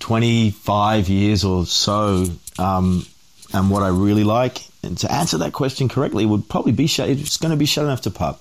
[0.00, 2.24] 25 years or so.
[2.58, 3.04] Um,
[3.52, 7.36] and what I really like, and to answer that question correctly would probably be it's
[7.36, 8.36] going to be Chateauneuf du Pape.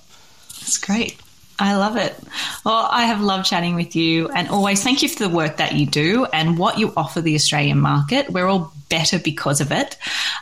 [0.60, 1.16] That's great.
[1.58, 2.16] I love it.
[2.64, 5.74] Well, I have loved chatting with you and always thank you for the work that
[5.74, 8.30] you do and what you offer the Australian market.
[8.30, 9.98] We're all better because of it.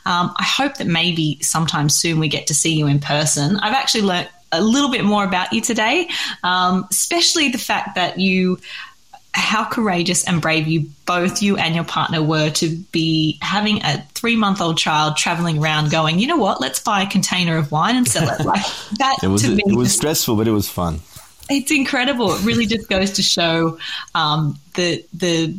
[0.07, 3.57] Um, I hope that maybe sometime soon we get to see you in person.
[3.57, 6.09] I've actually learnt a little bit more about you today,
[6.45, 8.59] um, especially the fact that you
[9.35, 14.03] how courageous and brave you both you and your partner were to be having a
[14.15, 16.61] three month old child traveling around going you know what?
[16.61, 18.45] Let's buy a container of wine and sell it.
[18.45, 18.65] Like
[18.99, 21.01] that it was, it was stressful but it was fun.
[21.51, 22.33] It's incredible.
[22.33, 23.79] It really just goes to show
[24.15, 25.57] um, the the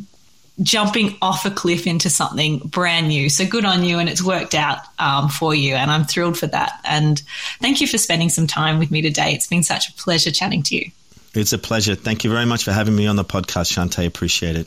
[0.62, 3.30] jumping off a cliff into something brand new.
[3.30, 6.48] So good on you and it's worked out um, for you and i'm thrilled for
[6.48, 6.80] that.
[6.84, 7.22] And
[7.60, 9.32] thank you for spending some time with me today.
[9.32, 10.90] It's been such a pleasure chatting to you
[11.34, 11.94] it's a pleasure.
[11.94, 14.06] Thank you very much for having me on the podcast, Shanteh.
[14.06, 14.66] Appreciate it.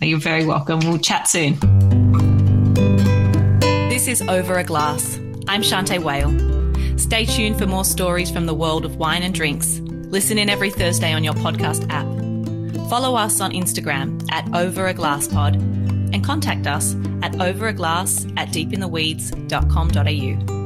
[0.00, 0.80] You're very welcome.
[0.80, 1.58] We'll chat soon.
[3.88, 5.16] This is Over a Glass.
[5.48, 6.98] I'm Shanteh Wale.
[6.98, 9.80] Stay tuned for more stories from the world of wine and drinks.
[9.80, 12.06] Listen in every Thursday on your podcast app.
[12.88, 18.48] Follow us on Instagram at Over a Glass Pod and contact us at overaglass at
[18.48, 20.57] deepintheweeds.com.au.